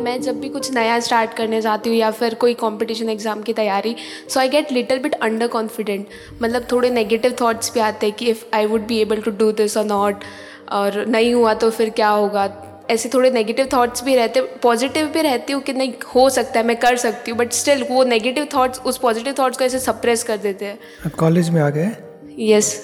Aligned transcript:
मैं 0.00 0.20
जब 0.22 0.40
भी 0.40 0.48
कुछ 0.48 0.72
नया 0.72 0.98
स्टार्ट 1.00 1.34
करने 1.34 1.60
जाती 1.60 1.90
हूँ 1.90 1.96
या 1.98 2.10
फिर 2.10 2.34
कोई 2.34 2.54
कंपटीशन 2.54 3.08
एग्ज़ाम 3.08 3.42
की 3.42 3.52
तैयारी 3.52 3.94
so 4.28 4.40
I 4.40 4.48
get 4.48 4.72
little 4.72 4.98
bit 4.98 5.14
under 5.14 5.46
confident 5.48 6.06
मतलब 6.42 6.66
थोड़े 6.72 6.90
नेगेटिव 6.90 7.36
थॉट्स 7.40 7.72
भी 7.74 7.80
आते 7.80 8.06
हैं 8.06 8.16
कि 8.16 8.26
if 8.26 8.44
I 8.54 8.66
would 8.66 8.86
be 8.86 8.98
able 8.98 9.20
to 9.20 9.30
do 9.38 9.50
this 9.52 9.76
और 9.76 9.84
नॉट 9.84 10.24
और 10.72 11.04
नहीं 11.06 11.32
हुआ 11.34 11.54
तो 11.54 11.70
फिर 11.70 11.90
क्या 11.90 12.08
होगा? 12.08 12.48
ऐसे 12.90 13.08
थोड़े 13.08 13.30
नेगेटिव 13.30 13.68
थॉट्स 13.72 14.04
भी 14.04 14.14
रहते 14.16 14.40
पॉजिटिव 14.62 15.06
भी 15.06 15.20
रहती 15.22 15.52
हूँ 15.52 15.62
कि 15.62 15.72
नहीं 15.72 15.92
हो 16.14 16.28
सकता 16.30 16.60
है 16.60 16.66
मैं 16.66 16.76
कर 16.76 16.96
सकती 16.96 17.30
हूँ 17.30 17.38
बट 17.38 17.52
स्टिल 17.52 17.84
वो 17.90 18.04
नेगेटिव 18.04 18.46
थॉट्स 18.54 18.80
उस 18.80 18.98
पॉजिटिव 18.98 19.34
थॉट्स 19.38 19.58
को 19.58 19.64
ऐसे 19.64 19.78
सप्रेस 19.78 20.22
कर 20.22 20.36
देते 20.36 20.64
हैं। 20.64 21.10
कॉलेज 21.18 21.50
में 21.50 21.60
आ 21.62 21.68
गए? 21.70 21.90
यस 22.38 22.74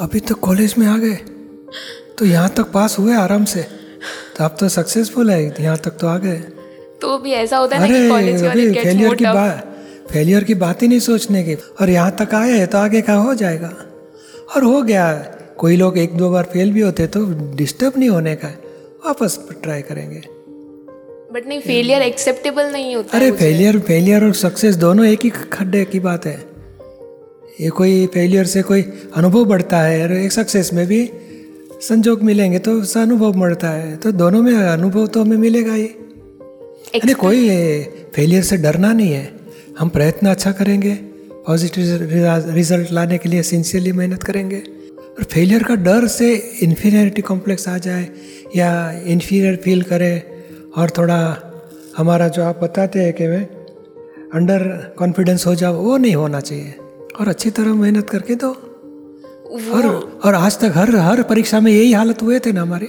अभी 0.00 0.20
तो 0.20 0.34
कॉलेज 0.34 0.74
में 0.78 0.86
आ 0.86 0.96
गए? 0.96 1.14
तो 2.18 2.24
यहाँ 2.24 2.48
तक 2.48 2.70
पास 2.72 2.98
हुए 2.98 3.14
आराम 3.14 3.44
से? 3.44 3.66
तो 4.40 4.44
आप 4.44 4.56
तो 4.60 4.68
सक्सेसफुल 4.68 5.30
है 5.30 5.42
यहाँ 5.60 5.76
तक 5.84 5.96
तो 6.00 6.06
आ 6.08 6.16
गए। 6.18 6.36
तो 7.00 7.16
भी 7.18 7.32
ऐसा 7.32 7.56
होता 7.58 7.76
है 7.76 7.88
ना 7.88 8.16
अरे 8.16 8.66
गेट्स 8.66 8.82
फेलियर 8.84 9.14
की 9.14 9.24
बात 9.24 9.66
फेलियर 10.10 10.44
की 10.44 10.54
बात 10.54 10.82
ही 10.82 10.88
नहीं 10.88 11.00
सोचने 11.00 11.42
की। 11.44 11.54
और 11.54 11.90
यहाँ 11.90 12.16
तक 12.20 12.34
आए 12.34 12.52
हैं 12.52 12.66
तो 12.66 12.78
आगे 12.78 13.00
का 13.00 13.14
हो 13.14 13.34
जाएगा? 13.34 13.68
और 14.56 14.64
हो 14.64 14.80
गया 14.82 15.12
कोई 15.58 15.76
लोग 15.76 15.98
एक 15.98 16.16
दो 16.16 16.30
बार 16.30 16.48
फेल 16.52 16.72
भी 16.72 16.80
होते 16.80 17.06
तो 17.06 17.24
डिस्टर्ब 17.56 17.98
नहीं 17.98 18.08
होने 18.08 18.34
का 18.36 18.48
वापस 19.06 19.38
ट्राई 19.62 19.82
करेंगे। 19.82 20.22
बट 21.34 21.46
नहीं 21.48 21.60
फेलियर 21.60 22.02
एक्सेप्टेबल 22.02 22.72
नहीं 22.72 22.94
होता 22.96 23.16
अरे 23.18 23.30
फेलियर 23.32 23.78
फेलियर 23.88 24.24
और 24.24 24.34
सक्सेस 24.38 24.76
दोनों 24.78 25.06
एक 25.06 25.24
ही 25.24 25.30
खड्डे 25.52 25.84
की 25.84 26.00
बात 26.00 26.26
है। 26.26 26.38
ये 27.60 27.70
कोई 27.76 28.06
फेलियर 28.14 28.46
से 28.46 28.62
कोई 28.62 28.92
अनुभव 29.16 29.44
बढ़ता 29.46 29.80
है 29.80 30.02
और 30.04 30.12
एक 30.14 30.32
सक्सेस 30.32 30.72
में 30.72 30.86
भी 30.86 31.10
संजोग 31.80 32.22
मिलेंगे 32.22 32.58
तो 32.58 32.72
उससे 32.72 33.00
अनुभव 33.00 33.32
बढ़ता 33.32 33.68
है 33.68 33.96
तो 33.96 34.12
दोनों 34.12 34.42
में 34.42 34.54
अनुभव 34.54 35.06
तो 35.06 35.20
हमें 35.20 35.36
मिलेगा 35.36 35.72
ही। 35.72 35.86
अरे 36.94 37.14
कोई 37.14 37.48
फेलियर 38.14 38.42
से 38.42 38.56
डरना 38.56 38.92
नहीं 38.92 39.12
है 39.12 39.30
हम 39.78 39.88
प्रयत्न 39.88 40.26
अच्छा 40.26 40.52
करेंगे 40.52 40.94
पॉजिटिव 41.46 42.08
रिज़ल्ट 42.54 42.92
लाने 42.92 43.18
के 43.18 43.28
लिए 43.28 43.42
सिंसियरली 43.42 43.92
मेहनत 43.92 44.22
करेंगे। 44.22 44.56
और 44.56 45.24
फेलियर 45.24 45.62
का 45.62 45.74
डर 45.74 46.06
से 46.06 46.34
इन्फीरियरिटी 46.62 47.22
कॉम्प्लेक्स 47.22 47.68
आ 47.68 47.78
जाए 47.78 48.08
या 48.56 48.70
इन्फीरियर 49.06 49.56
फील 49.56 49.82
करे 49.82 50.22
और 50.76 50.90
थोड़ा 50.90 51.20
हमारा 51.96 52.28
जो 52.28 52.42
आप 52.44 52.62
बताते 52.62 52.98
हैं 52.98 53.12
कि 53.12 53.26
मैं 53.26 53.44
अंडर 54.34 54.62
कॉन्फिडेंस 54.98 55.46
हो 55.46 55.54
जाओ 55.54 55.74
वो 55.74 55.96
नहीं 55.96 56.14
होना 56.14 56.40
चाहिए। 56.40 56.74
और 57.20 57.28
अच्छी 57.28 57.50
तरह 57.50 57.74
मेहनत 57.74 58.10
करके 58.10 58.34
दो। 58.34 58.56
और 59.50 60.20
और 60.24 60.34
आज 60.34 60.58
तक 60.58 60.72
हर 60.74 60.96
हर 60.96 61.22
परीक्षा 61.22 61.60
में 61.60 61.72
यही 61.72 61.92
हालत 61.92 62.22
हुए 62.22 62.38
थे 62.38 62.52
ना 62.52 62.62
हमारे। 62.62 62.86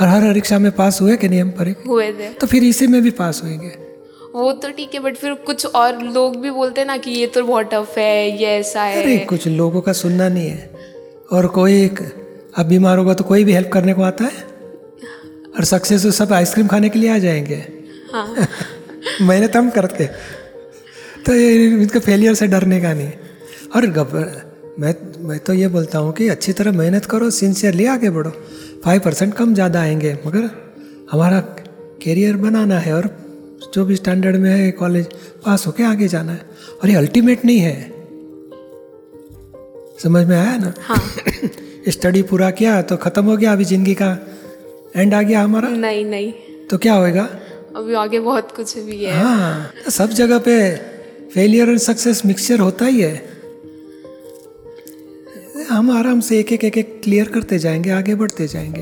और 0.00 0.08
हर 0.08 0.20
परीक्षा 0.20 0.58
में 0.58 0.72
पास 0.72 1.00
हुए 1.00 1.16
कि 1.16 1.28
नहीं 1.28 1.42
हम 1.42 1.50
परीक्षा 1.50 1.90
हुए 1.90 2.12
थे। 2.12 2.28
तो 2.28 2.46
फिर 2.46 2.64
इसी 2.64 2.86
में 2.86 3.02
भी 3.02 3.10
पास 3.10 3.40
होंगे 3.44 3.88
वो 4.34 4.52
तो 4.52 4.70
ठीक 4.70 4.94
है 4.94 5.00
बट 5.00 5.16
फिर 5.16 5.34
कुछ 5.34 5.66
और 5.66 6.02
लोग 6.02 6.40
भी 6.40 6.50
बोलते 6.50 6.80
हैं 6.80 6.88
ना 6.88 6.96
कि 6.96 7.10
ये 7.10 7.26
तो 7.26 7.44
बहुत 7.44 7.70
टफ 7.74 7.94
है 7.98 8.40
ये 8.40 8.46
ऐसा 8.46 8.82
अरे 8.82 9.12
है 9.12 9.18
कुछ 9.18 9.48
लोगों 9.48 9.80
का 9.80 9.92
सुनना 9.92 10.28
नहीं 10.28 10.48
है। 10.48 10.70
और 11.32 11.46
कोई 11.46 11.84
एक- 11.84 12.02
अब 12.60 12.66
बीमार 12.66 12.98
होगा 12.98 13.14
तो 13.14 13.24
कोई 13.24 13.44
भी 13.44 13.52
हेल्प 13.52 13.70
करने 13.72 13.94
को 13.94 14.02
आता 14.02 14.24
है? 14.24 14.44
और 15.58 15.64
सक्सेस 15.64 16.02
तो 16.02 16.10
सब 16.10 16.32
आइसक्रीम 16.32 16.66
खाने 16.66 16.88
के 16.88 16.98
लिए 16.98 17.10
आ 17.10 17.18
जाएँगे। 17.18 17.66
हाँ। 18.12 18.34
मेहनत 19.22 19.56
हम 19.56 19.70
करते। 19.70 20.08
तो 21.26 21.34
ये 21.34 21.64
इनका 21.64 22.00
फेलियर 22.00 22.34
से 22.34 22.46
डरने 22.46 22.80
का 22.80 22.92
नहीं। 22.92 23.12
और 23.76 23.86
घब- 23.86 24.47
मैं 24.78 24.94
मैं 25.28 25.38
तो 25.38 25.52
ये 25.52 25.68
बोलता 25.68 25.98
हूँ 25.98 26.12
कि 26.12 26.28
अच्छी 26.28 26.52
तरह 26.52 26.72
मेहनत 26.72 27.04
करो 27.04 27.30
सिंसियरली 27.30 27.86
आगे 27.86 28.10
बढ़ो। 28.10 28.30
फाइव 28.84 29.00
परसेंट 29.00 29.34
कम 29.34 29.54
ज़्यादा 29.54 29.80
आएँगे 29.80 30.12
मगर 30.26 30.50
हमारा 31.12 31.40
कैरियर 32.02 32.36
बनाना 32.36 32.78
है 32.78 32.92
और 32.94 33.08
जो 33.74 33.84
भी 33.84 33.96
स्टैंडर्ड 33.96 34.36
में 34.36 34.50
है 34.50 34.70
कॉलेज 34.70 35.06
पास 35.44 35.66
होके 35.66 35.82
आगे 35.82 36.08
जाना 36.08 36.32
है। 36.32 36.40
और 36.82 36.88
ये 36.88 36.96
अल्टीमेट 36.96 37.44
नहीं 37.44 37.58
है। 37.58 37.92
समझ 40.02 40.26
में 40.26 40.36
आया 40.36 40.56
ना? 40.56 40.72
हाँ। 40.80 40.98
स्टडी 41.88 42.22
पूरा 42.22 42.50
किया 42.50 42.80
तो 42.82 42.96
ख़त्म 42.96 43.24
हो 43.24 43.36
गया 43.36 43.52
अभी 43.52 43.64
ज़िंदगी 43.64 43.94
का। 43.94 44.16
एंड 44.96 45.14
आ 45.14 45.22
गया 45.22 45.42
हमारा? 45.42 45.68
नहीं 45.68 46.04
नहीं। 46.04 46.32
तो 46.70 46.78
क्या 46.78 46.94
होएगा? 46.94 47.28
अभी 47.76 47.94
आगे 47.94 48.20
बहुत 48.20 48.52
कुछ 48.56 48.78
भी 48.78 49.04
है। 49.04 49.16
हाँ 49.16 49.90
सब 49.90 50.10
जगह 50.10 50.38
पे 50.38 50.54
फेलियर 51.34 51.70
और 51.70 51.78
सक्सेस 51.78 52.22
मिक्सचर 52.26 52.60
होता 52.60 52.84
ही 52.84 53.00
है। 53.00 53.27
हम 55.70 55.90
आराम 55.90 56.20
से 56.20 56.38
एक 56.40 56.52
एक 56.52 56.64
एक 56.64 56.78
एक 56.78 57.00
क्लियर 57.04 57.28
करते 57.28 57.58
जाएँगे 57.58 57.90
आगे 57.90 58.14
बढ़ते 58.14 58.46
जाएँगे। 58.48 58.80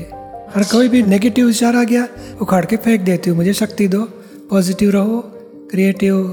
हर 0.55 0.63
कोई 0.63 0.89
भी 0.89 1.03
नेगेटिव 1.03 1.45
विचार 1.45 1.75
आ 1.75 1.83
गया 1.83 2.07
उखाड़ 2.41 2.65
के 2.65 2.77
फेंक 2.77 3.01
देती 3.01 3.29
हूँ 3.29 3.37
मुझे 3.37 3.53
शक्ति 3.53 3.87
दो। 3.87 4.03
पॉजिटिव 4.49 4.89
रहो 4.91 5.21
क्रिएटिव 5.71 6.23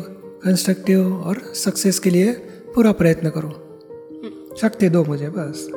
कंस्ट्रक्टिव 0.45 1.15
और 1.17 1.43
सक्सेस 1.55 1.99
के 1.99 2.11
लिए 2.11 2.33
पूरा 2.75 2.93
प्रयत्न 2.93 3.31
करो। 3.31 3.51
शक्ति 4.61 4.89
दो 4.89 5.05
मुझे 5.05 5.29
बस। 5.29 5.69